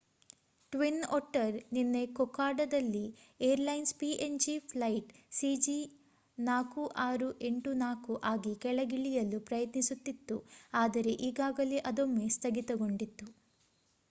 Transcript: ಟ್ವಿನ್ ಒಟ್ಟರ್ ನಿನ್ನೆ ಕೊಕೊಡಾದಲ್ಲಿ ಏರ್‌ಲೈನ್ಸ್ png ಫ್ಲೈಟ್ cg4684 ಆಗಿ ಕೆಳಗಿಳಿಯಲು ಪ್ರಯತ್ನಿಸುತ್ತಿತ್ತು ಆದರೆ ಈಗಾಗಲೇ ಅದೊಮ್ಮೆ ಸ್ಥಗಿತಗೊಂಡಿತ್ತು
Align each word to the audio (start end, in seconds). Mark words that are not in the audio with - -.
ಟ್ವಿನ್ 0.73 1.03
ಒಟ್ಟರ್ 1.15 1.57
ನಿನ್ನೆ 1.73 2.01
ಕೊಕೊಡಾದಲ್ಲಿ 2.15 3.03
ಏರ್‌ಲೈನ್ಸ್ 3.41 3.93
png 3.99 4.39
ಫ್ಲೈಟ್ 4.71 5.09
cg4684 5.31 7.77
ಆಗಿ 8.31 8.53
ಕೆಳಗಿಳಿಯಲು 8.63 9.41
ಪ್ರಯತ್ನಿಸುತ್ತಿತ್ತು 9.49 10.37
ಆದರೆ 10.77 11.13
ಈಗಾಗಲೇ 11.29 11.81
ಅದೊಮ್ಮೆ 11.91 12.25
ಸ್ಥಗಿತಗೊಂಡಿತ್ತು 12.37 13.27